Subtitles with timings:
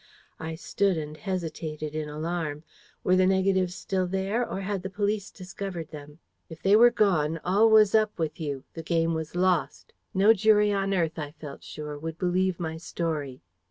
[0.39, 2.63] I stood and hesitated in alarm.
[3.03, 6.17] Were the negatives still there, or had the police discovered them?
[6.49, 8.63] If they were gone, all was up with you.
[8.73, 9.93] The game was lost.
[10.11, 13.43] No jury on earth, I felt sure, would believe my story.